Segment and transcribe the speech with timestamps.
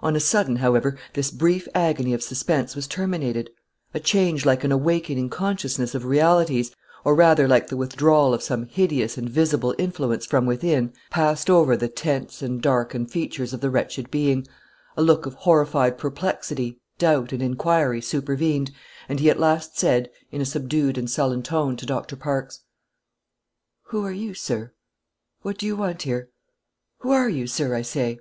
[0.00, 3.50] On a sudden, however, this brief agony of suspense was terminated;
[3.92, 8.64] a change like an awakening consciousness of realities, or rather like the withdrawal of some
[8.64, 13.68] hideous and visible influence from within, passed over the tense and darkened features of the
[13.68, 14.46] wretched being;
[14.96, 18.70] a look of horrified perplexity, doubt, and inquiry, supervened,
[19.06, 22.60] and he at last said, in a subdued and sullen tone, to Doctor Parkes:
[23.88, 24.72] "Who are you, sir?
[25.42, 26.30] What do you want here?
[27.00, 28.18] Who are you, sir, I say?"